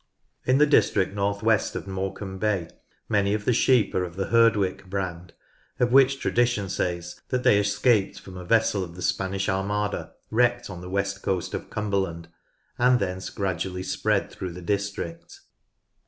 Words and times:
In 0.47 0.57
the 0.57 0.65
district 0.65 1.13
north 1.13 1.43
west 1.43 1.75
of 1.75 1.85
Morecambe 1.87 2.39
Bay, 2.39 2.69
many 3.07 3.35
of 3.35 3.45
the 3.45 3.53
sheep 3.53 3.93
are 3.93 4.03
of 4.03 4.15
the 4.15 4.29
Herdwick 4.29 4.89
breed, 4.89 5.33
of 5.79 5.91
which 5.93 6.19
tradi 6.19 6.47
tion 6.47 6.69
says 6.69 7.21
that 7.29 7.43
they 7.43 7.59
escaped 7.59 8.19
from 8.19 8.35
a 8.35 8.43
vessel 8.43 8.83
of 8.83 8.95
the 8.95 9.03
Spanish 9.03 9.47
92 9.47 9.53
NORTH 9.53 9.69
LANCASHIRE 9.91 9.97
Armada 10.01 10.13
wrecked 10.31 10.69
on 10.71 10.81
the 10.81 10.89
west 10.89 11.21
coast 11.21 11.53
of 11.53 11.69
Cumberland, 11.69 12.29
and 12.79 12.99
thence 12.99 13.29
gradually 13.29 13.83
spread 13.83 14.31
through 14.31 14.53
the 14.53 14.63
district. 14.63 15.41